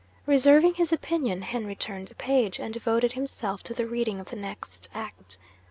Reserving 0.25 0.73
his 0.73 0.91
opinion, 0.91 1.43
Henry 1.43 1.75
turned 1.75 2.07
the 2.07 2.15
page, 2.15 2.57
and 2.59 2.73
devoted 2.73 3.11
himself 3.11 3.61
to 3.61 3.73
the 3.75 3.85
reading 3.85 4.19
of 4.19 4.31
the 4.31 4.35
next 4.35 4.89
act. 4.95 5.37